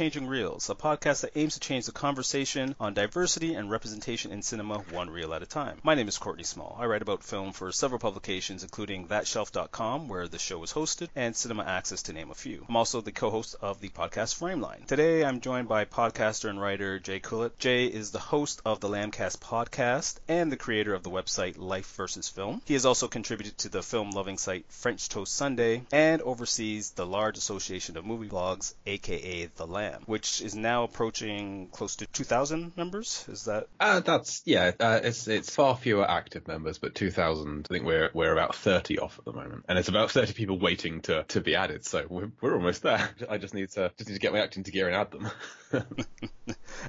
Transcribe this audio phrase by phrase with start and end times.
[0.00, 4.40] Changing Reels, a podcast that aims to change the conversation on diversity and representation in
[4.40, 5.76] cinema one reel at a time.
[5.82, 6.74] My name is Courtney Small.
[6.80, 11.36] I write about film for several publications, including ThatShelf.com, where the show is hosted, and
[11.36, 12.64] Cinema Axis, to name a few.
[12.66, 14.86] I'm also the co-host of the podcast Frameline.
[14.86, 17.58] Today, I'm joined by podcaster and writer Jay Cluitt.
[17.58, 21.94] Jay is the host of the Lambcast podcast and the creator of the website Life
[21.96, 22.62] versus Film.
[22.64, 27.36] He has also contributed to the film-loving site French Toast Sunday and oversees the large
[27.36, 33.24] association of movie blogs, aka the Lamb, which is now approaching close to 2,000 members.
[33.28, 33.66] Is that?
[33.78, 34.72] Uh, that's yeah.
[34.78, 37.66] Uh, it's it's far fewer active members, but 2,000.
[37.68, 40.58] I think we're we're about 30 off at the moment, and it's about 30 people
[40.58, 41.84] waiting to to be added.
[41.84, 43.10] So we're, we're almost there.
[43.30, 45.30] I just need to just need to get my acting to gear and add them.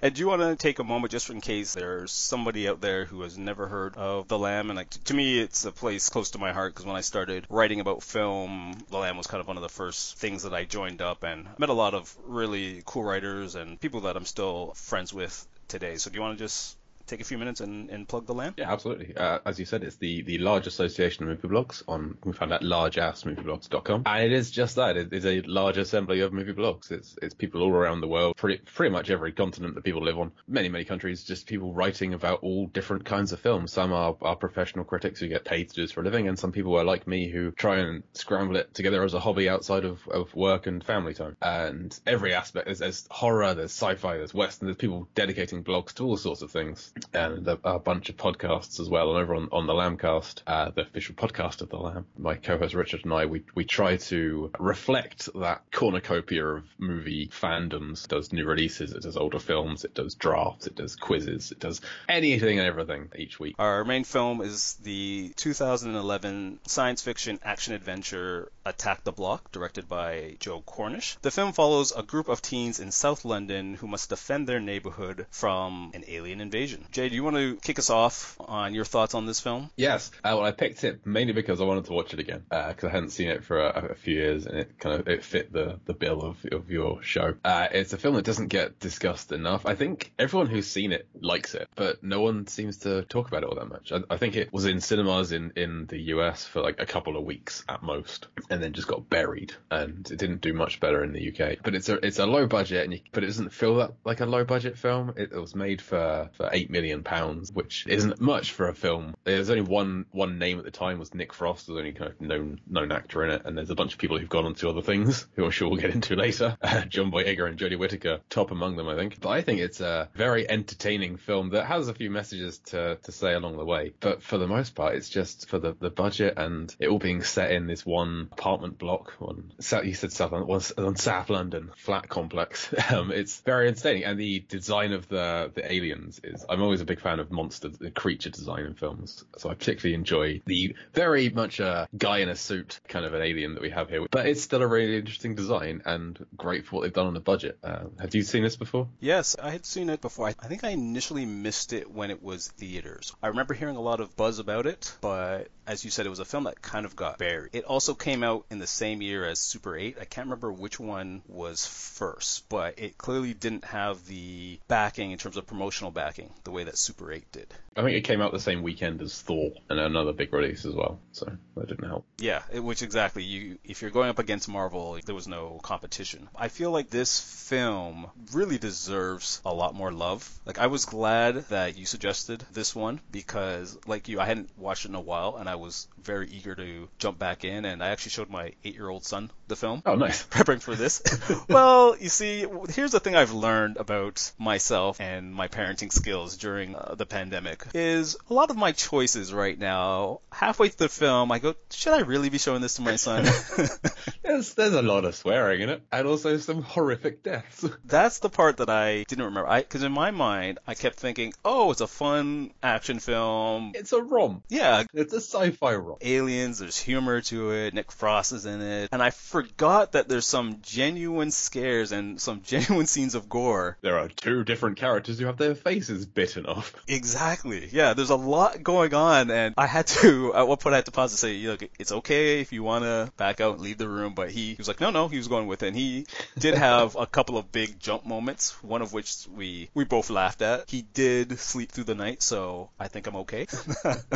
[0.02, 3.05] and do you want to take a moment just in case there's somebody out there
[3.05, 4.69] who has never heard of the Lamb?
[4.69, 7.45] And like to me, it's a place close to my heart because when I started
[7.49, 10.66] writing about film, the Lamb was kind of one of the first things that I
[10.66, 14.73] joined up and met a lot of really cool writers and people that I'm still
[14.75, 15.97] friends with today.
[15.97, 16.77] So do you want to just
[17.11, 18.55] take a few minutes and, and plug the Lamb?
[18.57, 19.15] Yeah, absolutely.
[19.15, 22.53] Uh, as you said, it's the, the large association of movie blogs on, we found
[22.53, 24.03] out largeassmovieblogs.com.
[24.05, 24.97] And it is just that.
[24.97, 26.91] It is a large assembly of movie blogs.
[26.91, 30.17] It's, it's people all around the world, pretty, pretty much every continent that people live
[30.17, 33.73] on, many, many countries, just people writing about all different kinds of films.
[33.73, 36.39] Some are, are professional critics who get paid to do this for a living, and
[36.39, 39.83] some people are like me who try and scramble it together as a hobby outside
[39.83, 41.35] of, of work and family time.
[41.41, 46.05] And every aspect, there's, there's horror, there's sci-fi, there's western, there's people dedicating blogs to
[46.05, 49.16] all sorts of things and a, bunch of podcasts as well.
[49.16, 52.73] And over on, on the Lambcast, uh, the official podcast of the Lamb, my co-host
[52.73, 58.06] Richard and I, we, we try to reflect that cornucopia of movie fandoms.
[58.06, 61.59] It does new releases, it does older films, it does drafts, it does quizzes, it
[61.59, 63.56] does anything and everything each week.
[63.59, 70.38] Our main film is the 2011 science fiction action adventure Attack the Block, directed by
[70.39, 71.18] Joe Cornish.
[71.22, 75.25] The film follows a group of teens in South London who must defend their neighborhood
[75.31, 76.81] from an alien invasion.
[76.92, 79.69] Jay, do you want to kick us off on your thoughts on this film?
[79.75, 80.12] Yes.
[80.24, 82.88] Uh, well, I picked it mainly because I wanted to watch it again because uh,
[82.88, 85.53] I hadn't seen it for a, a, few years and it kind of it fit
[85.53, 87.36] the, the bill of, of your show.
[87.46, 89.66] Uh, it's a film that doesn't get discussed enough.
[89.66, 93.44] I think everyone who's seen it likes it, but no one seems to talk about
[93.44, 93.92] it all that much.
[93.92, 97.16] I, I think it was in cinemas in, in the US for like a couple
[97.16, 101.03] of weeks at most and then just got buried and it didn't do much better
[101.03, 101.59] in the UK.
[101.63, 104.19] But it's a it's a low budget and you, but it doesn't feel that like
[104.19, 105.13] a low budget film.
[105.16, 109.15] It, it was made for for 8 million pounds, which isn't much for a film.
[109.23, 112.21] There's only one one name at the time was Nick Frost, was only kind of
[112.21, 114.69] known known actor in it, and there's a bunch of people who've gone on to
[114.69, 116.57] other things who I'm sure we'll get into later.
[116.71, 119.19] Uh, John Boyega and Jodie Whittaker, top among them, I think.
[119.19, 123.11] But I think it's a very entertaining film that has a few messages to to
[123.11, 123.91] say along the way.
[123.99, 127.23] But for the most part, it's just for the the budget and it all being
[127.23, 129.51] set in this one apartment block on
[129.83, 132.73] you said South London, on South London flat complex.
[132.91, 136.43] Um, it's very entertaining, and the design of the the aliens is.
[136.49, 139.23] I'm always a big fan of monster creature design in films.
[139.38, 143.22] So I particularly enjoy the very much a guy in a suit kind of an
[143.22, 144.05] alien that we have here.
[144.09, 147.19] But it's still a really interesting design and great for what they've done on the
[147.19, 147.57] budget.
[147.63, 148.88] Uh, have you seen this before?
[149.00, 150.27] Yes, I had seen it before.
[150.27, 153.13] I think I initially missed it when it was theaters.
[153.21, 156.19] I remember hearing a lot of buzz about it, but as you said, it was
[156.19, 157.51] a film that kind of got buried.
[157.53, 159.97] It also came out in the same year as Super 8.
[160.00, 165.17] I can't remember which one was first, but it clearly didn't have the backing in
[165.17, 167.53] terms of promotional backing the way that Super 8 did.
[167.75, 170.73] I think it came out the same weekend as Thor and another big release as
[170.73, 172.05] well, so that didn't help.
[172.17, 176.27] Yeah, it, which exactly you if you're going up against Marvel, there was no competition.
[176.35, 180.29] I feel like this film really deserves a lot more love.
[180.45, 184.85] Like I was glad that you suggested this one because like you I hadn't watched
[184.85, 187.89] it in a while and I was very eager to jump back in and I
[187.89, 189.83] actually showed my 8-year-old son the film.
[189.85, 190.24] Oh, nice.
[190.29, 191.01] Preparing for this.
[191.50, 196.75] well, you see, here's the thing I've learned about myself and my parenting skills during
[196.75, 200.22] uh, the pandemic is a lot of my choices right now.
[200.31, 203.24] Halfway through the film, I go, should I really be showing this to my son?
[204.24, 207.68] there's there's a lot of swearing in it, and also some horrific deaths.
[207.86, 209.56] That's the part that I didn't remember.
[209.56, 213.72] Because in my mind I kept thinking, oh, it's a fun action film.
[213.75, 214.44] It's a rom.
[214.50, 215.98] Yeah, it's a sci-fi rom.
[216.02, 216.60] Aliens.
[216.60, 217.74] There's humor to it.
[217.74, 222.42] Nick Frost is in it, and I forgot that there's some genuine scares and some
[222.46, 223.78] genuine scenes of gore.
[223.81, 226.74] There are two different characters who have their faces bitten off.
[226.88, 227.50] Exactly.
[227.71, 230.86] Yeah, there's a lot going on, and I had to at one point I had
[230.86, 233.77] to pause and say, look, it's okay if you want to back out and leave
[233.77, 235.68] the room, but he, he was like, no, no, he was going with it.
[235.68, 236.06] And he
[236.38, 240.42] did have a couple of big jump moments, one of which we we both laughed
[240.42, 240.69] at.
[240.69, 243.48] He did sleep through the night, so I think I'm okay.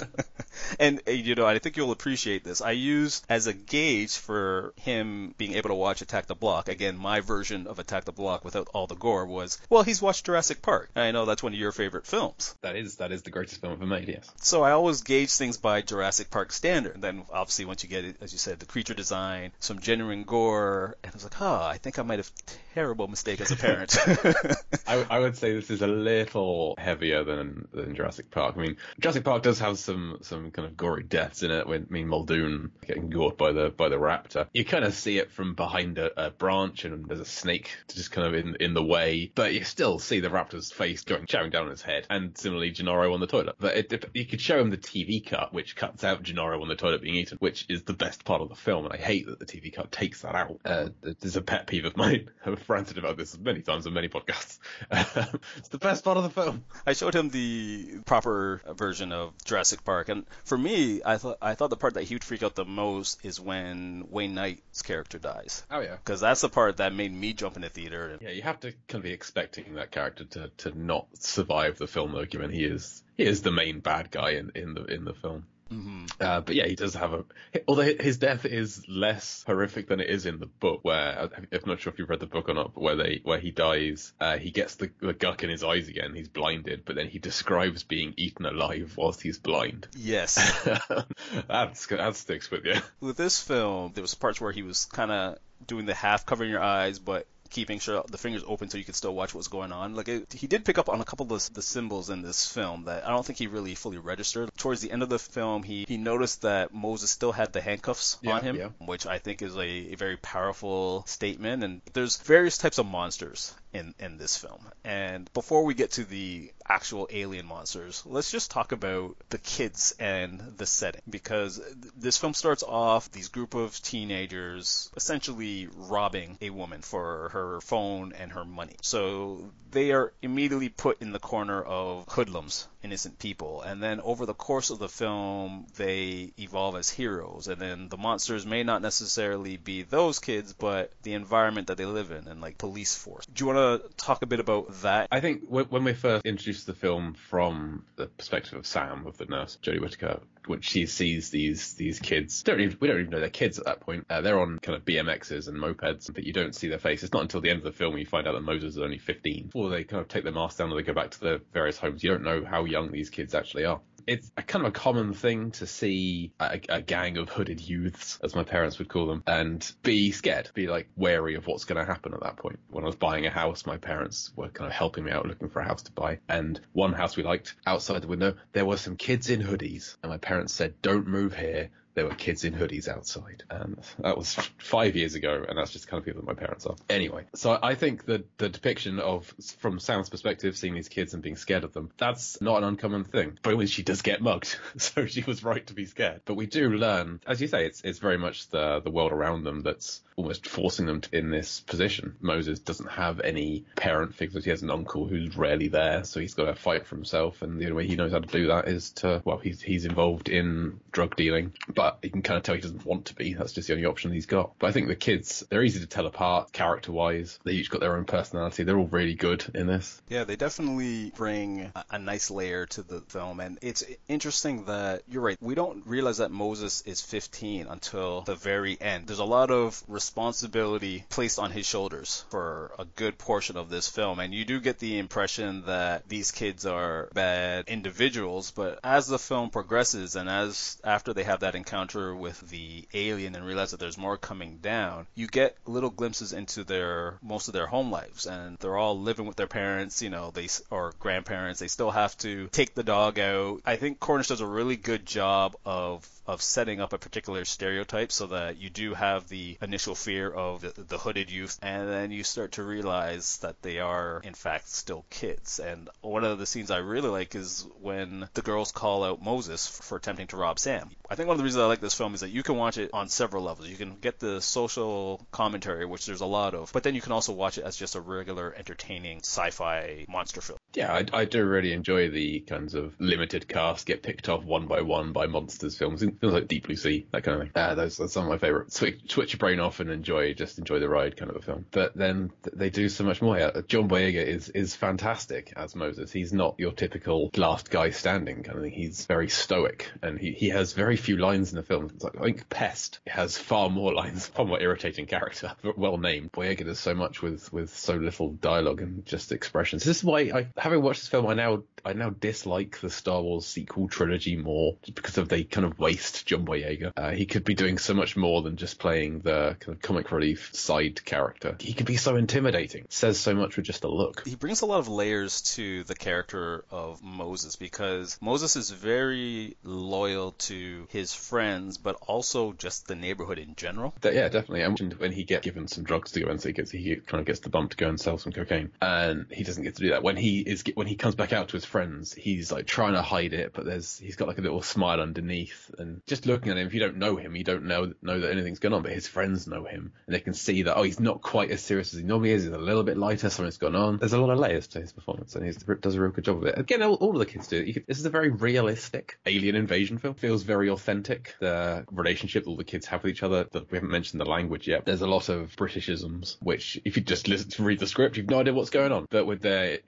[0.79, 2.61] and uh, you know, I think you'll appreciate this.
[2.61, 6.69] I used as a gauge for him being able to watch Attack the Block.
[6.69, 10.25] Again, my version of Attack the Block without all the gore was, well, he's watched
[10.25, 10.89] Jurassic Park.
[10.95, 12.55] I know that's one of your favorite films.
[12.61, 14.07] That is that is the greatest film ever made.
[14.07, 14.31] Yes.
[14.37, 16.95] So I always gauge things by Jurassic Park standard.
[16.95, 20.23] And then obviously once you get it, as you said, the creature design, some genuine
[20.23, 22.31] gore, and I was like, oh, I think I might have
[22.73, 23.97] terrible mistake as a parent.
[24.87, 28.55] I, I would say this is a little heavier than than Jurassic Park.
[28.57, 31.67] I mean, Jurassic Park does have some some kind of gory deaths in it.
[31.67, 35.17] When I mean Muldoon getting gored by the by the raptor, you kind of see
[35.17, 38.73] it from behind a, a branch, and there's a snake just kind of in in
[38.73, 42.05] the way, but you still see the raptor's face going chowing down on his head,
[42.09, 43.55] and similarly Gennaro on the toilet.
[43.59, 46.75] But it, you could show him the TV cut, which cuts out Gennaro on the
[46.75, 49.39] toilet being eaten, which is the best part of the film, and I hate that
[49.39, 50.59] the TV cut takes that out.
[50.63, 52.29] Uh, there's a pet peeve of mine.
[52.45, 54.59] I've ranted about this many times on many podcasts.
[55.57, 56.63] it's the best part of the film.
[56.85, 61.55] I showed him the proper version of Jurassic Park, and for me, I thought I
[61.55, 65.17] thought the part that he would freak out the most is when Wayne Knight's character
[65.17, 65.63] dies.
[65.71, 68.17] Oh yeah, because that's the part that made me jump in the theater.
[68.21, 71.87] Yeah, you have to kind of be expecting that character to, to not survive the
[71.87, 75.05] film though, given he is he is the main bad guy in, in the in
[75.05, 75.45] the film.
[75.71, 76.05] Mm-hmm.
[76.19, 77.25] Uh, but yeah, he does have a.
[77.67, 81.81] Although his death is less horrific than it is in the book, where I'm not
[81.81, 84.37] sure if you've read the book or not, but where they where he dies, uh,
[84.37, 86.13] he gets the, the guck in his eyes again.
[86.13, 89.87] He's blinded, but then he describes being eaten alive whilst he's blind.
[89.97, 90.35] Yes,
[91.47, 92.75] that's that sticks with you.
[92.99, 96.51] With this film, there was parts where he was kind of doing the half covering
[96.51, 99.71] your eyes, but keeping sure the fingers open so you could still watch what's going
[99.71, 99.95] on.
[99.95, 102.45] Like it, he did pick up on a couple of the, the, symbols in this
[102.45, 104.49] film that I don't think he really fully registered.
[104.57, 108.17] Towards the end of the film, he he noticed that Moses still had the handcuffs
[108.21, 108.69] yeah, on him, yeah.
[108.79, 111.63] which I think is a, a very powerful statement.
[111.63, 114.61] And there's various types of monsters in in this film.
[114.83, 119.93] And before we get to the actual alien monsters, let's just talk about the kids
[119.99, 121.61] and the setting because
[121.95, 128.13] this film starts off these group of teenagers essentially robbing a woman for her phone
[128.13, 128.75] and her money.
[128.81, 133.61] So they are immediately put in the corner of hoodlums, innocent people.
[133.61, 137.49] And then over the course of the film, they evolve as heroes.
[137.49, 141.85] And then the monsters may not necessarily be those kids, but the environment that they
[141.85, 143.25] live in and like police force.
[143.25, 143.64] Do you want to
[143.97, 145.07] talk a bit about that?
[145.11, 149.25] I think when we first introduced the film from the perspective of Sam, of the
[149.25, 153.19] nurse, Jodie Whittaker, when she sees these these kids, don't even, we don't even know
[153.19, 154.05] they're kids at that point.
[154.09, 157.03] Uh, they're on kind of BMXs and mopeds, but you don't see their face.
[157.03, 158.99] It's not until the end of the film you find out that Moses is only
[158.99, 159.47] 15.
[159.47, 161.77] Before they kind of take their masks down and they go back to their various
[161.77, 164.79] homes, you don't know how young these kids actually are it's a kind of a
[164.79, 169.07] common thing to see a, a, gang of hooded youths, as my parents would call
[169.07, 172.59] them, and be scared, be like wary of what's going to happen at that point.
[172.69, 175.49] When I was buying a house, my parents were kind of helping me out looking
[175.49, 176.19] for a house to buy.
[176.29, 179.97] And one house we liked, outside the window, there were some kids in hoodies.
[180.03, 183.43] And my parents said, don't move here there were kids in hoodies outside.
[183.49, 186.65] And that was five years ago, and that's just kind of people that my parents
[186.65, 186.75] are.
[186.89, 191.23] Anyway, so I think that the depiction of, from Sam's perspective, seeing these kids and
[191.23, 193.39] being scared of them, that's not an uncommon thing.
[193.41, 196.21] But when she does get mugged, so she was right to be scared.
[196.25, 199.43] But we do learn, as you say, it's it's very much the the world around
[199.43, 202.15] them that's almost forcing them to, in this position.
[202.21, 204.45] Moses doesn't have any parent figures.
[204.45, 207.41] He has an uncle who's rarely there, so he's got to fight for himself.
[207.41, 209.85] And the only way he knows how to do that is to, well, he's he's
[209.85, 213.33] involved in drug dealing, but you can kind of tell he doesn't want to be.
[213.33, 214.53] That's just the only option he's got.
[214.59, 217.39] But I think the kids, they're easy to tell apart character wise.
[217.43, 218.63] They each got their own personality.
[218.63, 220.01] They're all really good in this.
[220.09, 223.39] Yeah, they definitely bring a, a nice layer to the film.
[223.39, 225.37] And it's interesting that you're right.
[225.41, 229.07] We don't realize that Moses is 15 until the very end.
[229.07, 233.87] There's a lot of responsibility placed on his shoulders for a good portion of this
[233.87, 234.19] film.
[234.19, 239.19] And you do get the impression that these kids are bad individuals, but as the
[239.19, 241.74] film progresses and as after they have that encounter
[242.15, 246.63] with the alien and realize that there's more coming down, you get little glimpses into
[246.63, 250.31] their most of their home lives and they're all living with their parents, you know,
[250.31, 251.59] they or grandparents.
[251.59, 253.61] They still have to take the dog out.
[253.65, 258.11] I think Cornish does a really good job of of setting up a particular stereotype
[258.11, 262.11] so that you do have the initial fear of the, the, hooded youth and then
[262.11, 265.59] you start to realize that they are in fact still kids.
[265.59, 269.67] And one of the scenes i really like is when the girls call out moses
[269.67, 270.89] for attempting to rob sam.
[271.09, 272.77] I think one of the reasons i like this film is that you can watch
[272.77, 273.67] it on several levels.
[273.67, 277.11] You can get the social commentary which there's a lot of but then you can
[277.11, 281.45] also watch it as just a regular entertaining sci-fi monster film Yeah, I, I, do
[281.45, 285.77] really enjoy the kinds of limited cast get picked off one by one by monsters
[285.77, 286.01] films.
[286.01, 287.51] Films like Deep Blue Sea, that kind of thing.
[287.55, 288.73] Uh, those are some of my favorite.
[288.73, 291.65] Switch, switch your brain off and enjoy, just enjoy the ride kind of a film.
[291.71, 293.37] But then they do so much more.
[293.67, 296.11] John Boyega is is fantastic as Moses.
[296.11, 298.73] He's not your typical last guy standing kind of thing.
[298.73, 301.89] He's very stoic and he, he has very few lines in the film.
[302.01, 306.33] Like, I think Pest has far more lines, far more irritating character, but well named.
[306.33, 309.83] Boyega does so much with with so little dialogue and just expressions.
[309.83, 313.21] This is why I, having watched this film, I now I now dislike the Star
[313.21, 316.91] Wars sequel trilogy more because of they kind of waste John Boyega.
[316.97, 320.11] Uh, he could be doing so much more than just playing the kind of comic
[320.11, 321.55] relief side character.
[321.59, 322.87] He could be so intimidating.
[322.89, 324.25] Says so much with just a look.
[324.25, 329.55] He brings a lot of layers to the character of Moses because Moses is very
[329.63, 333.93] loyal to his friends, but also just the neighborhood in general.
[334.03, 334.61] yeah, definitely.
[334.61, 337.19] Mentioned when he gets given some drugs to go and so he gets he kind
[337.19, 339.83] of gets the bump to go and sell some cocaine, and he doesn't get to
[339.83, 340.01] do that.
[340.01, 343.01] When he is when he comes back out to his friends, he's like trying to
[343.01, 346.57] hide it, but there's he's got like a little smile underneath, and just looking at
[346.57, 348.91] him, if you don't know him, you don't know know that anything's going on, but
[348.91, 351.93] his friends know him, and they can see that oh, he's not quite as serious
[351.93, 352.43] as he normally is.
[352.43, 353.29] He's a little bit lighter.
[353.29, 353.97] Something's gone on.
[353.97, 356.37] There's a lot of layers to his performance, and he does a real good job
[356.37, 356.57] of it.
[356.57, 357.73] Again, all, all of the kids do.
[357.73, 360.15] Can, this is a very realistic alien invasion film.
[360.15, 361.35] Feels very authentic.
[361.39, 363.47] The relationship all the kids have with each other.
[363.53, 364.85] We haven't mentioned the language yet.
[364.85, 368.29] There's a lot of Britishisms, which if you just listen to read the script, you've
[368.29, 369.07] no idea what's going on.
[369.09, 369.79] But with their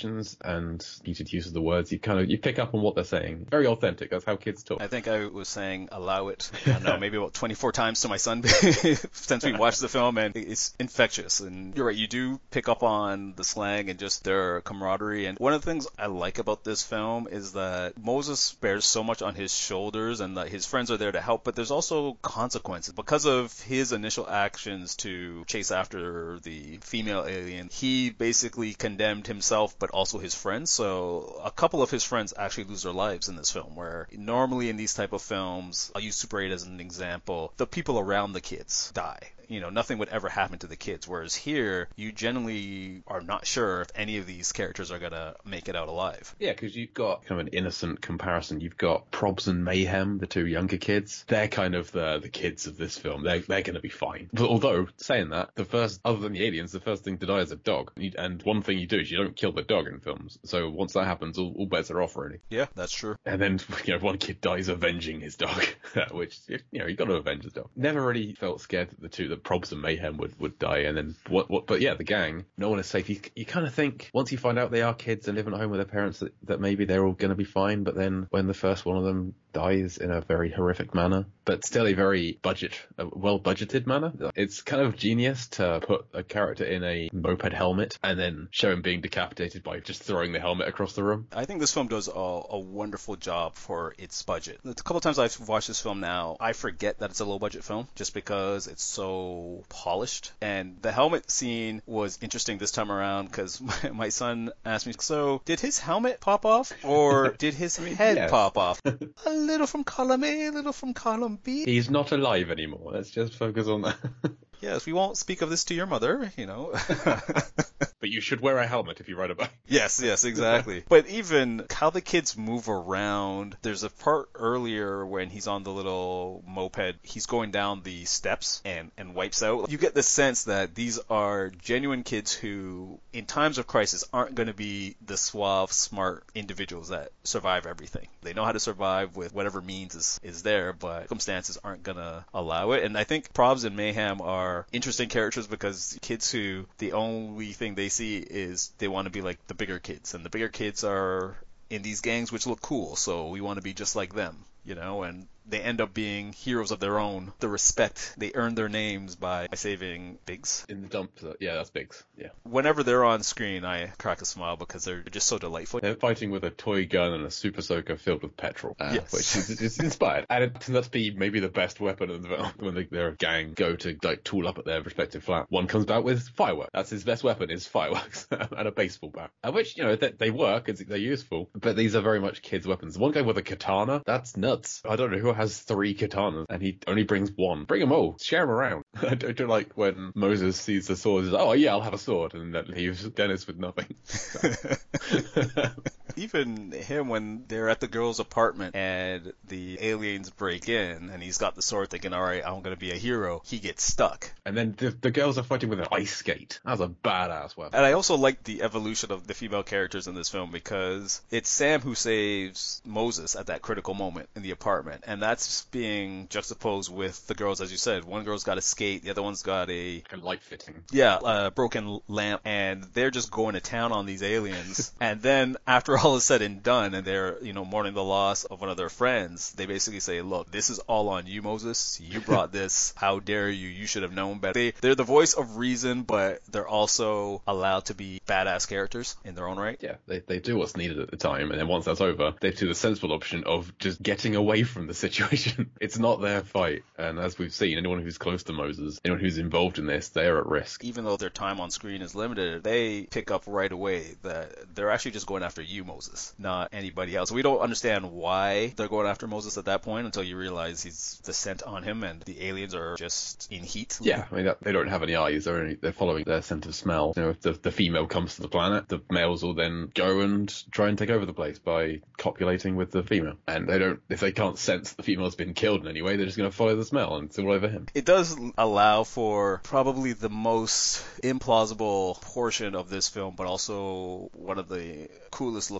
[0.00, 2.94] intonations and muted use of the words, you kind of you pick up on what
[2.94, 3.46] they're saying.
[3.50, 4.10] Very authentic.
[4.10, 4.80] That's how kids talk.
[4.80, 6.50] I think I was saying allow it.
[6.66, 8.42] I don't know, maybe about 24 times to my son
[9.12, 11.40] since we watched the film, and it's infectious.
[11.40, 15.26] And you're right, you do pick up on the slang and just their camaraderie.
[15.26, 19.02] And one of the things I like about this film is that Moses bears so
[19.02, 21.44] much on his shoulders, and that his friends are there to help.
[21.44, 27.68] But there's also consequences because of his initial actions to chase after the female alien.
[27.70, 30.70] He basically condemned himself, but also his friends.
[30.70, 33.76] So a couple of his friends actually lose their lives in this film.
[33.76, 37.66] Where normally in these type of films, I'll use Super 8 as an example, the
[37.66, 41.08] people around the kids die you know, nothing would ever happen to the kids.
[41.08, 45.68] Whereas here, you generally are not sure if any of these characters are gonna make
[45.68, 46.34] it out alive.
[46.38, 48.60] Yeah, because you've got kind of an innocent comparison.
[48.60, 51.24] You've got Probs and Mayhem, the two younger kids.
[51.26, 53.24] They're kind of the the kids of this film.
[53.24, 54.30] They're they're gonna be fine.
[54.32, 57.40] But although saying that, the first other than the aliens, the first thing to die
[57.40, 57.92] is a dog.
[58.16, 60.38] And one thing you do is you don't kill the dog in films.
[60.44, 62.38] So once that happens, all, all bets are off really.
[62.50, 63.16] Yeah, that's true.
[63.26, 65.64] And then you know one kid dies avenging his dog,
[66.12, 67.70] which you know you got to avenge the dog.
[67.74, 70.96] Never really felt scared that the two that Probs and Mayhem would, would die, and
[70.96, 71.50] then what?
[71.50, 71.66] What?
[71.66, 73.08] But yeah, the gang, no one is safe.
[73.08, 75.60] You, you kind of think once you find out they are kids and living at
[75.60, 77.84] home with their parents that, that maybe they're all going to be fine.
[77.84, 81.64] But then when the first one of them dies in a very horrific manner, but
[81.64, 84.12] still a very budget, a well budgeted manner.
[84.34, 88.70] It's kind of genius to put a character in a moped helmet and then show
[88.70, 91.26] him being decapitated by just throwing the helmet across the room.
[91.32, 94.60] I think this film does a, a wonderful job for its budget.
[94.64, 97.64] A couple times I've watched this film now, I forget that it's a low budget
[97.64, 100.32] film just because it's so polished.
[100.40, 104.94] And the helmet scene was interesting this time around because my, my son asked me,
[104.98, 108.30] so did his helmet pop off or did his head yes.
[108.30, 108.80] pop off?
[109.40, 111.64] little from column A, a little from column B.
[111.64, 112.92] He's not alive anymore.
[112.92, 113.98] Let's just focus on that.
[114.60, 116.72] yes, we won't speak of this to your mother, you know.
[118.00, 119.50] but you should wear a helmet if you ride a bike.
[119.70, 120.82] Yes, yes, exactly.
[120.88, 125.70] but even how the kids move around, there's a part earlier when he's on the
[125.70, 129.70] little moped, he's going down the steps and, and wipes out.
[129.70, 134.34] You get the sense that these are genuine kids who, in times of crisis, aren't
[134.34, 138.08] going to be the suave, smart individuals that survive everything.
[138.22, 141.98] They know how to survive with whatever means is, is there, but circumstances aren't going
[141.98, 142.82] to allow it.
[142.82, 147.74] And I think Probs and Mayhem are interesting characters because kids who the only thing
[147.74, 150.84] they see is they want to be like the bigger kids, and the bigger kids
[150.84, 151.36] are
[151.68, 154.74] in these gangs which look cool, so we want to be just like them, you
[154.74, 157.32] know, and they end up being heroes of their own.
[157.40, 160.64] The respect they earn their names by, saving Biggs.
[160.68, 162.04] In the dump, yeah, that's Biggs.
[162.16, 162.28] Yeah.
[162.44, 165.80] Whenever they're on screen, I crack a smile because they're just so delightful.
[165.80, 169.12] They're fighting with a toy gun and a super soaker filled with petrol, uh, yes.
[169.12, 170.26] which is, is inspired.
[170.30, 172.52] And it turns out to be maybe the best weapon of the film.
[172.58, 175.86] When they, their gang go to like tool up at their respective flat, one comes
[175.86, 176.70] back with fireworks.
[176.72, 180.12] That's his best weapon is fireworks and a baseball bat, uh, which you know they,
[180.12, 182.98] they work, they're useful, but these are very much kids' weapons.
[182.98, 184.59] One guy with a katana, that's nuts.
[184.88, 187.64] I don't know who has three katanas and he only brings one.
[187.64, 188.16] Bring them all.
[188.20, 188.84] Share them around.
[189.02, 191.26] I don't, don't like when Moses sees the sword.
[191.32, 193.94] Oh yeah, I'll have a sword, and that leaves Dennis with nothing.
[196.20, 201.38] even him when they're at the girl's apartment and the aliens break in and he's
[201.38, 204.30] got the sword thinking, all right, I'm going to be a hero, he gets stuck.
[204.44, 206.60] And then the, the girls are fighting with an ice skate.
[206.64, 207.74] That was a badass weapon.
[207.74, 211.48] And I also like the evolution of the female characters in this film because it's
[211.48, 215.04] Sam who saves Moses at that critical moment in the apartment.
[215.06, 218.04] And that's being juxtaposed with the girls, as you said.
[218.04, 220.02] One girl's got a skate, the other one's got a.
[220.12, 220.82] A light fitting.
[220.90, 224.92] Yeah, a broken lamp, and they're just going to town on these aliens.
[225.00, 228.42] and then after all is said and done, and they're, you know, mourning the loss
[228.44, 232.00] of one of their friends, they basically say, look, this is all on you, Moses.
[232.02, 232.92] You brought this.
[232.96, 233.68] How dare you?
[233.68, 234.54] You should have known better.
[234.54, 239.36] They, they're the voice of reason, but they're also allowed to be badass characters in
[239.36, 239.78] their own right.
[239.80, 242.50] Yeah, they, they do what's needed at the time, and then once that's over, they
[242.50, 245.70] do the sensible option of just getting away from the situation.
[245.80, 249.38] it's not their fight, and as we've seen, anyone who's close to Moses, anyone who's
[249.38, 250.82] involved in this, they're at risk.
[250.84, 254.90] Even though their time on screen is limited, they pick up right away that they're
[254.90, 257.32] actually just going after you, Moses, not anybody else.
[257.32, 261.20] We don't understand why they're going after Moses at that point until you realize he's
[261.24, 263.98] the scent on him, and the aliens are just in heat.
[264.00, 266.66] Yeah, I mean that, they don't have any eyes; they're only, they're following their scent
[266.66, 267.12] of smell.
[267.16, 270.20] You know, if the, the female comes to the planet, the males will then go
[270.20, 273.36] and try and take over the place by copulating with the female.
[273.48, 276.26] And they don't, if they can't sense the female's been killed in any way, they're
[276.26, 277.86] just going to follow the smell and it's all over him.
[277.94, 284.58] It does allow for probably the most implausible portion of this film, but also one
[284.58, 285.79] of the coolest looking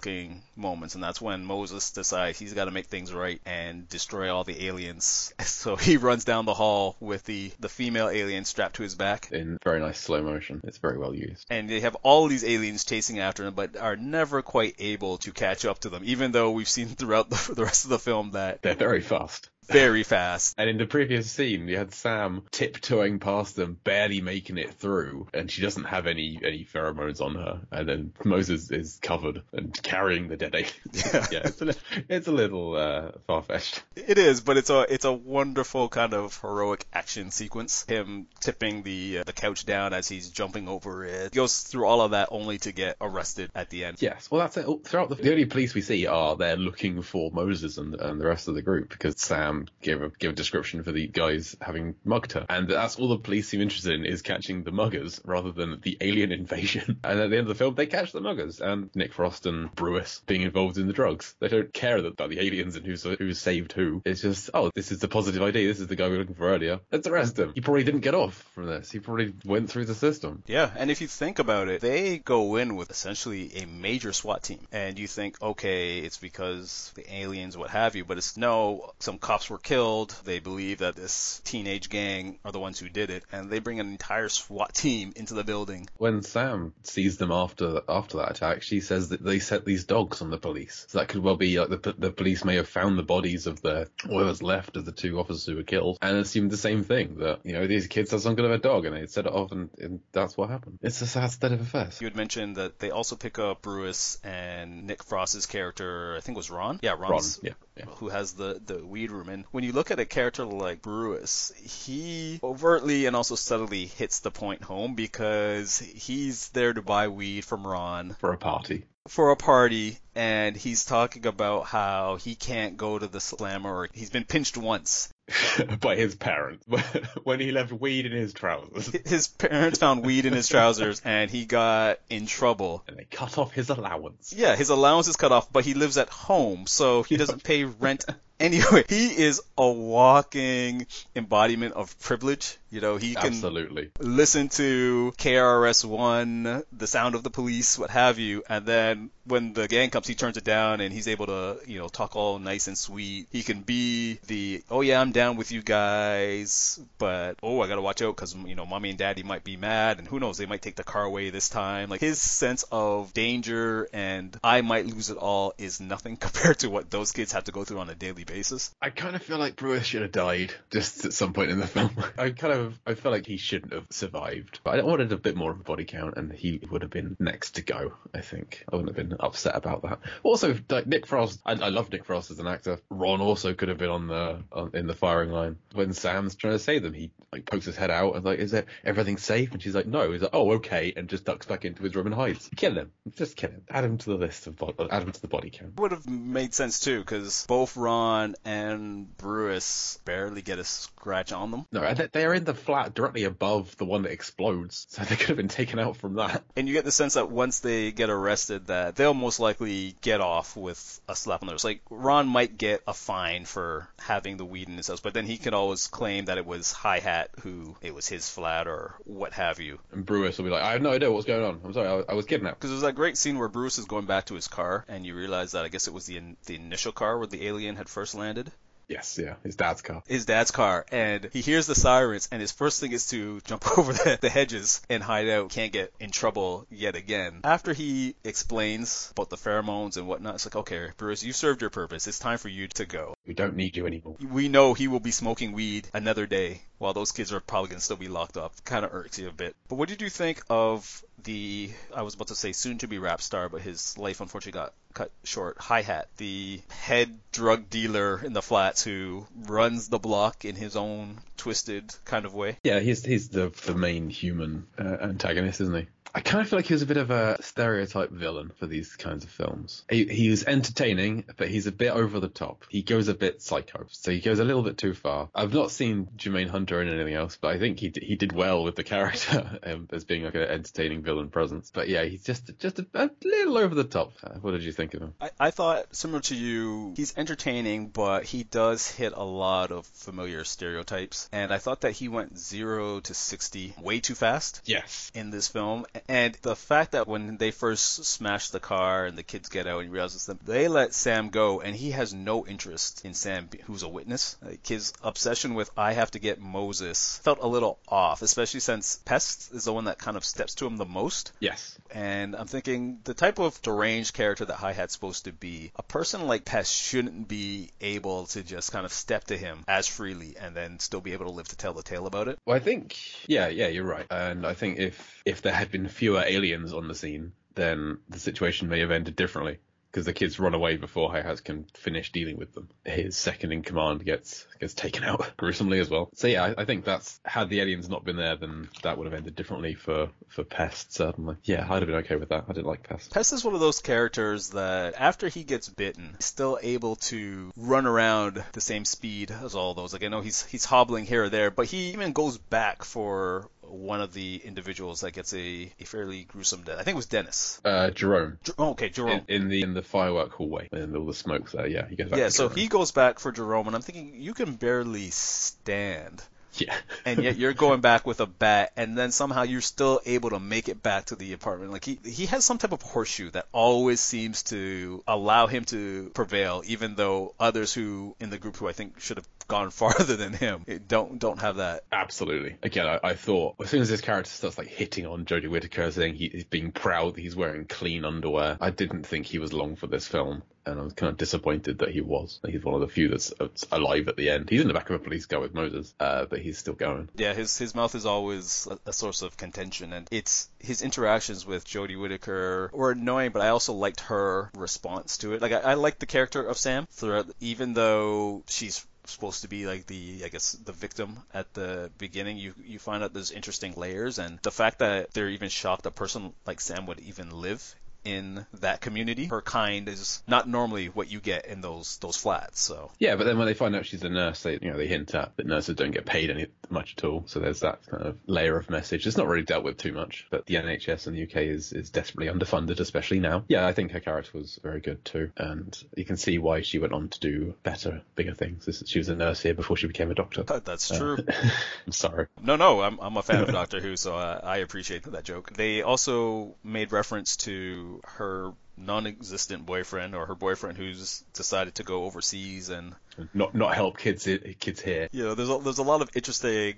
[0.57, 4.45] moments, and that's when Moses decides he's got to make things right and destroy all
[4.45, 5.33] the aliens.
[5.61, 9.31] So he runs down the hall with the, the female alien strapped to his back.
[9.31, 10.63] In very nice slow motion.
[10.65, 11.47] It's very well used.
[11.51, 15.33] And they have all these aliens chasing after him, but are never quite able to
[15.33, 18.31] catch up to them, even though we've seen throughout the, the rest of the film
[18.31, 19.51] that They're very fast.
[19.71, 20.55] Very fast.
[20.59, 25.29] And in the previous scene, you had Sam tiptoeing past them, barely making it through,
[25.33, 27.61] and she doesn't have any any pheromones on her.
[27.71, 30.51] And then Moses is covered and carrying the dead.
[30.55, 30.67] Yeah.
[31.31, 31.75] yeah, it's a,
[32.09, 33.83] it's a little uh, far fetched.
[33.97, 37.85] It is, but it's a it's a wonderful kind of heroic action sequence.
[37.85, 41.33] Him tipping the uh, the couch down as he's jumping over it.
[41.33, 43.99] He goes through all of that only to get arrested at the end.
[44.01, 44.67] Yes, well that's it.
[44.85, 48.27] Throughout the, the only police we see are there looking for Moses and, and the
[48.27, 51.95] rest of the group because Sam gave a gave a description for the guys having
[52.05, 55.53] mugged her, and that's all the police seem interested in is catching the muggers rather
[55.53, 56.99] than the alien invasion.
[57.05, 59.75] And at the end of the film, they catch the muggers and Nick Frost and
[59.75, 61.35] Brewis being involved in the drugs.
[61.41, 64.03] They don't care about the aliens and who's who's saved who.
[64.05, 65.67] It's just oh, this is the positive ID.
[65.67, 66.81] This is the guy we were looking for earlier.
[66.91, 67.53] Let's arrest him.
[67.55, 68.91] He probably didn't get off from this.
[68.91, 70.43] He probably went through the system.
[70.47, 74.43] Yeah, and if you think about it, they go in with essentially a major SWAT
[74.43, 78.93] team, and you think, okay, it's because the aliens, what have you, but it's no,
[78.99, 80.15] some cops were killed.
[80.25, 83.81] They believe that this teenage gang are the ones who did it, and they bring
[83.81, 85.89] an entire SWAT team into the building.
[85.97, 90.23] When Sam sees them after after that attack, she says that they set these dogs
[90.23, 90.87] on the police.
[90.89, 93.61] So that could well be like the the police may have found the bodies of
[93.61, 97.17] the whatever's left of the two officers who were killed and assumed the same thing
[97.17, 99.33] that you know these kids had some kind of a dog and they set it
[99.33, 100.79] off and, and that's what happened.
[100.83, 102.01] It's a sad state of affairs.
[102.01, 106.37] You had mentioned that they also pick up Brewis and Nick Frost's character, I think
[106.37, 106.79] it was Ron.
[106.83, 107.95] Yeah, Ron, Ron's yeah, yeah.
[107.97, 109.29] who has the, the weed room.
[109.29, 114.21] And when you look at a character like Brewis, he overtly and also subtly hits
[114.21, 118.85] the point home because he's there to buy weed from Ron For a party.
[119.11, 123.89] For a party and he's talking about how he can't go to the slammer or
[123.93, 125.09] he's been pinched once.
[125.81, 126.65] by his parents
[127.25, 131.31] when he left weed in his trousers His parents found weed in his trousers and
[131.31, 132.85] he got in trouble.
[132.87, 134.33] and they cut off his allowance.
[134.37, 137.65] Yeah, his allowance is cut off, but he lives at home, so he doesn't pay
[137.65, 138.05] rent
[138.39, 138.85] anyway.
[138.89, 142.59] He is a walking embodiment of privilege.
[142.71, 143.91] You know, he can Absolutely.
[143.99, 149.53] listen to KRS One, the sound of the police, what have you, and then when
[149.53, 152.39] the gang comes, he turns it down and he's able to, you know, talk all
[152.39, 153.29] nice and sweet.
[153.31, 157.81] He can be the, oh yeah, I'm down with you guys, but oh, I gotta
[157.81, 160.47] watch out because you know, mommy and daddy might be mad, and who knows, they
[160.47, 161.91] might take the car away this time.
[161.91, 166.71] Like his sense of danger and I might lose it all is nothing compared to
[166.71, 168.75] what those kids have to go through on a daily basis.
[168.81, 171.67] I kind of feel like Brewis should have died just at some point in the
[171.67, 171.91] film.
[172.19, 174.61] I kind of I feel like he shouldn't have survived.
[174.65, 177.17] But I wanted a bit more of a body count, and he would have been
[177.19, 177.95] next to go.
[178.15, 179.99] I think I wouldn't have been upset about that.
[180.23, 182.81] Also, like Nick Frost, I, I love Nick Frost as an actor.
[182.91, 186.55] Ron also could have been on the on, in the firing line when Sam's trying
[186.55, 186.93] to save them.
[186.95, 189.87] He like pokes his head out and like, "Is it everything safe?" And she's like,
[189.87, 192.51] "No." He's like, "Oh, okay," and just ducks back into his room and hides.
[192.57, 192.91] Kill him.
[193.17, 193.63] Just kill him.
[193.71, 195.79] Add him to the list of bo- add him to the body count.
[195.79, 201.51] would have made sense too, because both Ron and Brewis barely get a scratch on
[201.51, 201.67] them.
[201.73, 205.17] No, they- they are in the flat directly above the one that explodes, so they
[205.17, 206.43] could have been taken out from that.
[206.57, 210.21] And you get the sense that once they get arrested, that they'll most likely get
[210.21, 211.65] off with a slap on the wrist.
[211.65, 215.27] Like Ron might get a fine for having the weed in his house, but then
[215.27, 218.95] he can always claim that it was Hi Hat who it was his flat or
[219.05, 219.79] what have you.
[219.93, 221.61] And Brewis will be like, I have no idea what's going on.
[221.65, 222.59] I'm sorry, I, I was kidnapped.
[222.59, 225.15] Because there's that great scene where Brewis is going back to his car, and you
[225.15, 228.15] realize that I guess it was the the initial car where the alien had first
[228.15, 228.51] landed.
[228.91, 230.03] Yes, yeah, his dad's car.
[230.09, 233.65] His dad's car, and he hears the sirens, and his first thing is to jump
[233.79, 235.51] over the, the hedges and hide out.
[235.51, 237.41] Can't get in trouble yet again.
[237.45, 241.71] After he explains about the pheromones and whatnot, it's like, okay, Brewis, you served your
[241.71, 242.09] purpose.
[242.09, 243.15] It's time for you to go.
[243.29, 244.17] We don't need you anymore.
[244.29, 247.79] We know he will be smoking weed another day while those kids are probably going
[247.79, 248.55] to still be locked up.
[248.65, 249.55] Kind of irks you a bit.
[249.69, 252.99] But what did you think of the, I was about to say soon to be
[252.99, 255.57] rap star, but his life unfortunately got cut short.
[255.59, 260.77] Hi Hat, the head drug dealer in the flats who runs the block in his
[260.77, 262.59] own twisted kind of way.
[262.65, 265.87] Yeah, he's he's the the main human uh, antagonist, isn't he?
[266.15, 268.97] I kind of feel like he was a bit of a stereotype villain for these
[268.97, 269.85] kinds of films.
[269.91, 272.65] He, he's entertaining, but he's a bit over the top.
[272.69, 275.29] He goes a bit psycho, so he goes a little bit too far.
[275.35, 278.65] I've not seen Jumayn Hunter in anything else, but I think he he did well
[278.65, 281.71] with the character um, as being like an entertaining villain presence.
[281.73, 284.13] But yeah, he's just just a, a little over the top.
[284.23, 285.15] Uh, what did you think of him?
[285.21, 289.87] I, I thought similar to you, he's entertaining, but he does hit a lot of
[289.87, 294.63] familiar stereotypes, and I thought that he went zero to sixty way too fast.
[294.65, 295.11] Yes.
[295.15, 299.23] In this film, and the fact that when they first smash the car and the
[299.23, 302.15] kids get out and you realize it's them, they let Sam go and he has
[302.15, 304.37] no interest in Sam, who's a witness.
[304.43, 308.97] Like his obsession with I have to get Moses felt a little off, especially since
[309.05, 311.33] Pest is the one that kind of steps to him the most.
[311.41, 311.79] Yes.
[311.91, 315.83] And I'm thinking the type of deranged character that Hi Hat's supposed to be, a
[315.83, 320.37] person like Pest shouldn't be able to just kind of step to him as freely
[320.41, 322.39] and then still be able to live to tell the tale about it.
[322.47, 324.07] Well, I think, yeah, yeah, you're right.
[324.11, 328.19] And I think if if there had been fewer aliens on the scene, then the
[328.19, 329.59] situation may have ended differently
[329.91, 332.69] because the kids run away before Hi-Hats can finish dealing with them.
[332.85, 336.11] His second in command gets gets taken out gruesomely as well.
[336.15, 339.07] So yeah, I, I, think that's had the aliens not been there, then that would
[339.07, 341.37] have ended differently for for Pest certainly.
[341.43, 342.45] Yeah, I'd have been okay with that.
[342.49, 343.13] I didn't like Pest.
[343.13, 347.53] Pest is one of those characters that after he gets bitten, he's still able to
[347.57, 349.93] run around the same speed as all those.
[349.93, 353.49] Like I know he's he's hobbling here or there, but he even goes back for
[353.71, 356.79] one of the individuals that gets a, a fairly gruesome death.
[356.79, 357.61] I think it was Dennis.
[357.65, 358.39] Uh, Jerome.
[358.43, 359.23] Jer- oh, okay, Jerome.
[359.29, 361.67] In, in, the in the firework hallway, and all the smoke there.
[361.67, 362.19] Yeah, he goes back.
[362.19, 362.59] Yeah, so Jerome.
[362.59, 366.23] he goes back for Jerome, and I'm thinking you can barely stand.
[366.55, 366.75] Yeah.
[367.05, 370.41] and yet you're going back with a bat, and then somehow you're still able to
[370.41, 371.73] make it back to the apartment.
[371.73, 376.11] Like he he has some type of horseshoe that always seems to allow him to
[376.15, 380.17] prevail, even though others who in the group who I think should have gone farther
[380.17, 381.85] than him don't don't have that.
[381.93, 382.57] Absolutely.
[382.63, 385.91] Again, I, I thought as soon as this character starts like hitting on Jodie Whittaker,
[385.91, 389.53] saying he, he's being proud that he's wearing clean underwear, I didn't think he was
[389.53, 392.41] long for this film and I was kind of disappointed that he was.
[392.47, 394.51] He's one of the few that's, that's alive at the end.
[394.51, 397.09] He's in the back of a police car with Moses, uh, but he's still going.
[397.17, 401.47] Yeah, his his mouth is always a, a, source of contention, and it's his interactions
[401.47, 405.43] with Jodie Whittaker were annoying, but I also liked her response to it.
[405.43, 409.67] Like I, I liked the character of Sam throughout, even though she's supposed to be
[409.67, 412.39] like the I guess the victim at the beginning.
[412.39, 415.91] You you find out there's interesting layers, and the fact that they're even shocked a
[415.91, 419.27] person like Sam would even live in that community.
[419.27, 422.61] Her kind is not normally what you get in those those flats.
[422.61, 424.87] So yeah, but then when they find out she's a nurse, they you know they
[424.87, 427.25] hint at that nurses don't get paid any much at all.
[427.27, 429.07] So there's that kind of layer of message.
[429.07, 431.91] It's not really dealt with too much, but the NHS in the UK is is
[431.91, 433.45] desperately underfunded, especially now.
[433.49, 436.79] Yeah, I think her character was very good too, and you can see why she
[436.79, 438.69] went on to do better, bigger things.
[438.87, 440.43] She was a nurse here before she became a doctor.
[440.43, 441.17] That's true.
[441.17, 441.33] Uh,
[441.87, 442.27] I'm sorry.
[442.43, 445.53] No, no, I'm I'm a fan of Doctor Who, so I, I appreciate that joke.
[445.53, 452.05] They also made reference to her non-existent boyfriend or her boyfriend who's decided to go
[452.05, 452.95] overseas and
[453.35, 455.09] not not help kids kids here.
[455.13, 456.77] You know, there's a, there's a lot of interesting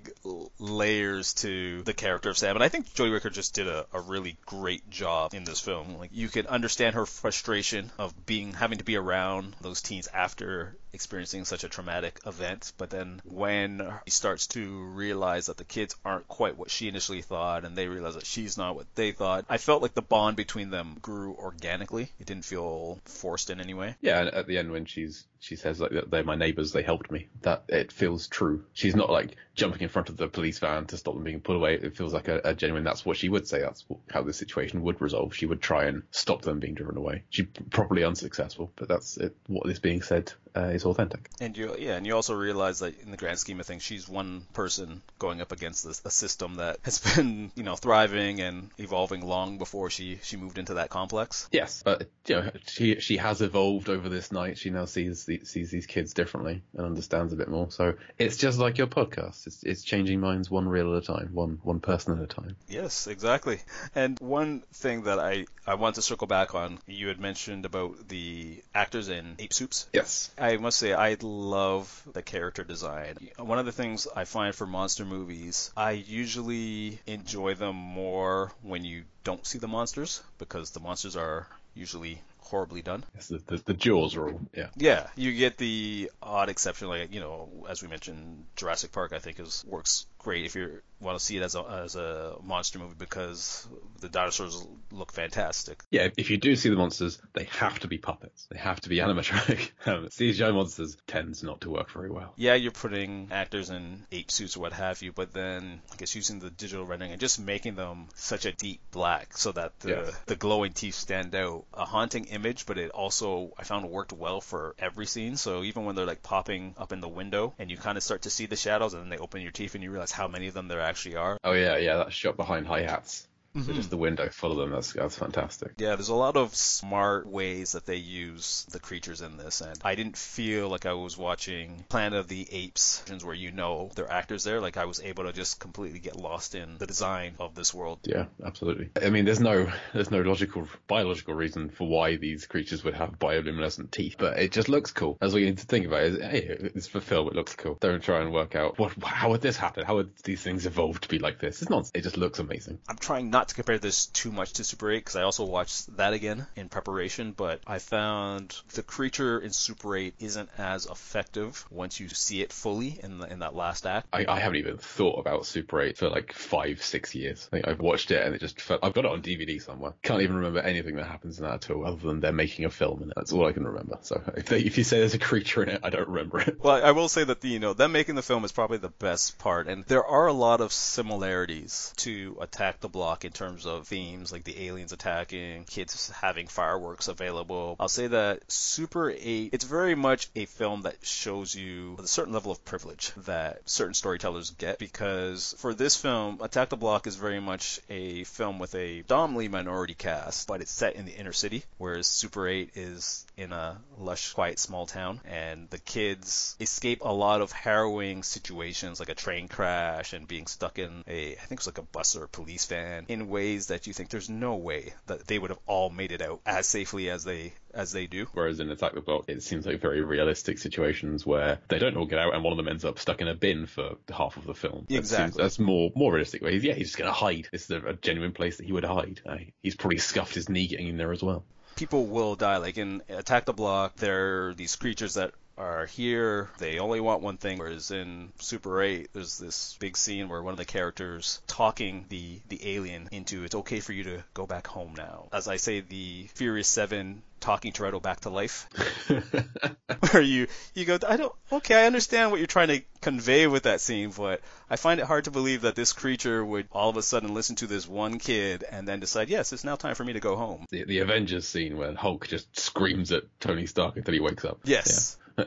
[0.59, 4.01] layers to the character of Sam, and I think Jodie Whittaker just did a, a
[4.01, 5.97] really great job in this film.
[5.97, 10.75] Like you can understand her frustration of being having to be around those teens after
[10.93, 15.95] experiencing such a traumatic event, but then when she starts to realize that the kids
[16.05, 19.45] aren't quite what she initially thought, and they realize that she's not what they thought,
[19.49, 21.92] I felt like the bond between them grew organically.
[22.01, 23.95] It didn't feel forced in any way.
[24.01, 27.11] Yeah, and at the end when she's she says like they're my neighbors, they helped
[27.11, 27.27] me.
[27.41, 28.65] That it feels true.
[28.73, 31.57] She's not like jumping in front of the police van to stop them being pulled
[31.57, 31.75] away.
[31.75, 32.83] It feels like a, a genuine.
[32.83, 33.59] That's what she would say.
[33.59, 35.35] That's how the situation would resolve.
[35.35, 37.23] She would try and stop them being driven away.
[37.29, 41.29] She probably unsuccessful, but that's it, what is being said uh, is authentic.
[41.39, 44.07] And you, yeah, and you also realize that in the grand scheme of things, she's
[44.07, 48.69] one person going up against this, a system that has been, you know, thriving and
[48.77, 51.47] evolving long before she she moved into that complex.
[51.51, 54.57] Yes, but you know, she she has evolved over this night.
[54.57, 57.71] She now sees the, sees these kids differently and understands a bit more.
[57.71, 59.47] So it's just like your podcast.
[59.47, 62.55] It's it's changing minds one reel at a time, one one person at a time.
[62.67, 63.59] Yes, exactly.
[63.95, 68.07] And one thing that I I want to circle back on, you had mentioned about
[68.07, 69.87] the actors in Ape Soups.
[69.93, 70.31] Yes.
[70.43, 73.29] I must say I love the character design.
[73.37, 78.83] One of the things I find for monster movies, I usually enjoy them more when
[78.83, 83.03] you don't see the monsters because the monsters are usually horribly done.
[83.15, 84.41] Yes, the, the, the Jaws rule.
[84.55, 84.67] Yeah.
[84.75, 89.13] Yeah, you get the odd exception, like you know, as we mentioned, Jurassic Park.
[89.13, 92.35] I think is works great if you want to see it as a as a
[92.43, 93.67] monster movie because
[93.99, 95.83] the dinosaurs look fantastic.
[95.91, 98.47] Yeah, if you do see the monsters, they have to be puppets.
[98.51, 99.71] They have to be animatronic.
[99.85, 102.33] um, CGI monsters tends not to work very well.
[102.37, 106.15] Yeah, you're putting actors in ape suits or what have you, but then I guess
[106.15, 109.89] using the digital rendering and just making them such a deep black so that the
[109.93, 110.15] Yes.
[110.25, 111.65] the glowing teeth stand out.
[111.73, 115.37] A haunting image, but it also I found worked well for every scene.
[115.37, 118.23] So even when they're like popping up in the window and you kind of start
[118.23, 120.47] to see the shadows, and then they open your teeth and you realize how many
[120.47, 121.37] of them there actually are.
[121.43, 123.27] Oh yeah, yeah, that shot behind hi hats.
[123.55, 123.73] So mm-hmm.
[123.73, 124.71] just the window full of them.
[124.71, 125.73] That's that's fantastic.
[125.77, 129.79] Yeah, there's a lot of smart ways that they use the creatures in this, and
[129.83, 134.11] I didn't feel like I was watching Planet of the Apes, where you know they're
[134.11, 134.59] actors there.
[134.59, 137.99] Like I was able to just completely get lost in the design of this world.
[138.03, 138.89] Yeah, absolutely.
[138.99, 143.19] I mean, there's no there's no logical biological reason for why these creatures would have
[143.19, 145.17] bioluminescent teeth, but it just looks cool.
[145.21, 146.01] That's what you need to think about.
[146.01, 147.27] Is hey, it's for film.
[147.27, 147.77] It looks cool.
[147.79, 149.85] Don't try and work out what how would this happen?
[149.85, 151.61] How would these things evolve to be like this?
[151.61, 151.91] It's not.
[151.93, 152.79] It just looks amazing.
[152.89, 155.95] I'm trying not to compare this too much to Super 8 because I also watched
[155.97, 161.65] that again in preparation, but I found the creature in Super 8 isn't as effective
[161.69, 164.07] once you see it fully in the, in that last act.
[164.13, 167.49] I, I haven't even thought about Super 8 for like five, six years.
[167.51, 169.93] I I've watched it and it just felt, I've got it on DVD somewhere.
[170.01, 172.69] Can't even remember anything that happens in that at all other than they're making a
[172.69, 173.13] film in it.
[173.15, 173.97] That's all I can remember.
[174.01, 176.59] So if, they, if you say there's a creature in it, I don't remember it.
[176.63, 178.89] Well, I will say that the, you know them making the film is probably the
[178.89, 183.65] best part, and there are a lot of similarities to Attack the Block in terms
[183.65, 187.75] of themes, like the aliens attacking, kids having fireworks available.
[187.79, 192.33] I'll say that Super 8, it's very much a film that shows you a certain
[192.33, 197.15] level of privilege that certain storytellers get, because for this film, Attack the Block is
[197.15, 201.33] very much a film with a predominantly minority cast, but it's set in the inner
[201.33, 206.99] city, whereas Super 8 is in a lush, quiet small town, and the kids escape
[207.01, 211.35] a lot of harrowing situations like a train crash and being stuck in a, I
[211.35, 214.09] think it was like a bus or a police van, in ways that you think
[214.09, 217.53] there's no way that they would have all made it out as safely as they
[217.73, 218.27] as they do.
[218.33, 222.05] Whereas in Attack the Block, it seems like very realistic situations where they don't all
[222.05, 224.45] get out and one of them ends up stuck in a bin for half of
[224.45, 224.85] the film.
[224.89, 225.41] Exactly.
[225.41, 226.41] that's more more realistic.
[226.41, 227.47] Where he's, yeah, he's just going to hide.
[227.51, 229.21] This is a, a genuine place that he would hide.
[229.25, 231.45] Uh, he's probably scuffed his knee getting in there as well.
[231.75, 232.57] People will die.
[232.57, 236.49] Like in Attack the Block, there are these creatures that are here.
[236.57, 237.59] They only want one thing.
[237.59, 242.39] Whereas in Super 8, there's this big scene where one of the characters talking the
[242.49, 245.27] the alien into it's okay for you to go back home now.
[245.31, 248.67] As I say, the Furious Seven talking Toretto back to life.
[250.11, 251.33] where you you go, I don't.
[251.51, 255.05] Okay, I understand what you're trying to convey with that scene, but I find it
[255.05, 258.17] hard to believe that this creature would all of a sudden listen to this one
[258.17, 260.65] kid and then decide, yes, it's now time for me to go home.
[260.71, 264.59] the, the Avengers scene where Hulk just screams at Tony Stark until he wakes up.
[264.63, 265.17] Yes.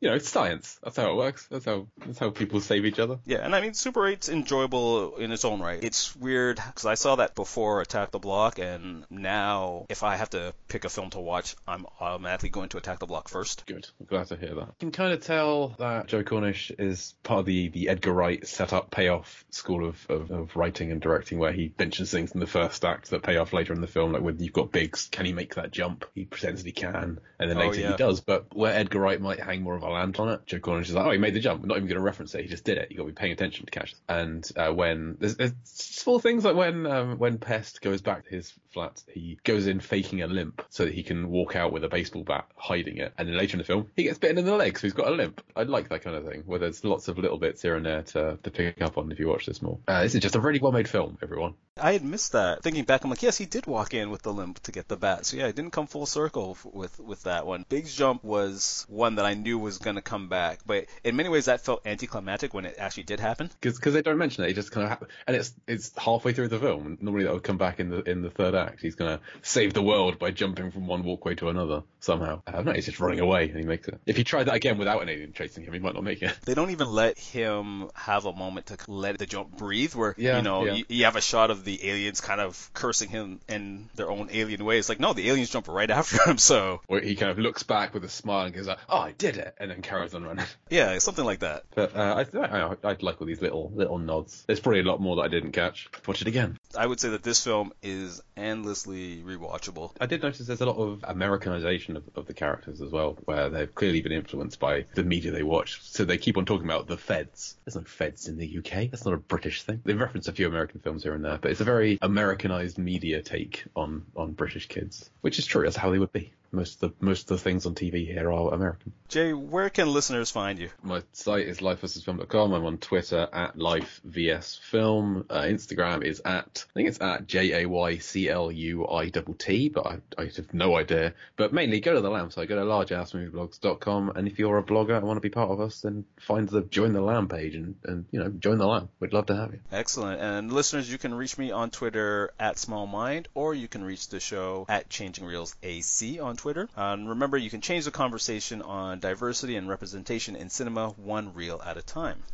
[0.00, 0.78] you know, it's science.
[0.82, 1.46] That's how it works.
[1.50, 3.18] That's how that's how people save each other.
[3.24, 5.82] Yeah, and I mean, Super 8's enjoyable in its own right.
[5.82, 10.30] It's weird because I saw that before Attack the Block, and now if I have
[10.30, 13.64] to pick a film to watch, I'm automatically going to Attack the Block first.
[13.66, 13.86] Good.
[14.00, 14.66] I'm glad to hear that.
[14.66, 18.46] You can kind of tell that Joe Cornish is part of the, the Edgar Wright
[18.46, 22.46] setup payoff school of, of, of writing and directing where he mentions things in the
[22.46, 24.12] first act that pay off later in the film.
[24.12, 26.04] Like when you've got Biggs, can he make that jump?
[26.14, 27.90] He pretends that he can, and then Oh, later yeah.
[27.92, 28.20] he does.
[28.20, 30.94] But where Edgar Wright might hang more of a lamp on it, Joe Cornish is
[30.94, 31.62] like, oh, he made the jump.
[31.62, 32.42] We're not even going to reference it.
[32.42, 32.90] He just did it.
[32.90, 33.94] You got to be paying attention to catch.
[34.08, 38.30] And uh, when there's, there's small things like when um, when Pest goes back to
[38.30, 41.84] his flat, he goes in faking a limp so that he can walk out with
[41.84, 43.12] a baseball bat hiding it.
[43.18, 45.08] And then later in the film, he gets bitten in the leg, so he's got
[45.08, 45.42] a limp.
[45.54, 48.02] I like that kind of thing, where there's lots of little bits here and there
[48.02, 49.78] to, to pick up on if you watch this more.
[49.86, 51.54] Uh, this is just a really well made film, everyone.
[51.80, 52.62] I had missed that.
[52.62, 54.96] Thinking back, I'm like, yes, he did walk in with the limp to get the
[54.96, 55.26] bat.
[55.26, 57.64] So yeah, it didn't come full circle f- with with that one.
[57.68, 60.60] Big's jump was was one that I knew was going to come back.
[60.66, 63.50] But in many ways, that felt anticlimactic when it actually did happen.
[63.60, 66.48] Because they don't mention it, it just kind of happens, and it's it's halfway through
[66.48, 66.98] the film.
[67.00, 68.80] Normally that would come back in the in the third act.
[68.80, 72.42] He's gonna save the world by jumping from one walkway to another somehow.
[72.46, 72.72] I don't know.
[72.72, 74.00] He's just running away, and he makes it.
[74.06, 76.32] If he tried that again without an alien chasing him, he might not make it.
[76.44, 80.36] They don't even let him have a moment to let the jump breathe, where Yeah,
[80.38, 80.72] you know yeah.
[80.74, 84.28] you, you have a shot of the aliens kind of cursing him in their own
[84.32, 84.78] alien way.
[84.78, 86.38] It's like no, the aliens jump right after him.
[86.38, 89.36] So he kind of looks back with a smile and goes like, "Oh, I did
[89.36, 90.44] it," and then carries on running.
[90.70, 91.64] yeah, something like that.
[91.74, 94.44] But uh, I, I I like all these little little nods.
[94.46, 95.88] There's probably a lot more that I didn't catch.
[96.06, 96.58] Watch it again.
[96.76, 99.92] I would say that this film is endlessly rewatchable.
[100.00, 103.48] I did notice there's a lot of Americanization of, of the characters as well, where
[103.48, 105.80] they've clearly been influenced by the media they watch.
[105.82, 107.56] So they keep on talking about the feds.
[107.64, 108.90] There's no feds in the UK.
[108.90, 109.80] That's not a British thing.
[109.84, 113.22] They've referenced a few American films here and there, but it's a very Americanized media
[113.22, 115.64] take on on British kids, which is true.
[115.64, 116.32] That's how they would be.
[116.54, 118.92] Most of the most of the things on TV here are American.
[119.08, 120.68] Jay, where can listeners find you?
[120.82, 122.52] My site is lifeversusfilm.com.
[122.52, 125.24] I'm on Twitter at lifevsfilm.
[125.30, 129.08] Uh, Instagram is at I think it's at j a y c l u i
[129.08, 131.14] double t, but I, I have no idea.
[131.36, 134.96] But mainly go to the Lamb site, go to largeassmovieblogs.com, and if you're a blogger
[134.96, 137.76] and want to be part of us, then find the join the Lamb page and
[137.84, 138.90] and you know join the Lamb.
[139.00, 139.60] We'd love to have you.
[139.72, 140.20] Excellent.
[140.20, 144.20] And listeners, you can reach me on Twitter at smallmind, or you can reach the
[144.20, 146.68] show at Changing Reels AC on Twitter.
[146.76, 151.32] Uh, and remember, you can change the conversation on diversity and representation in cinema one
[151.34, 152.24] reel at a time.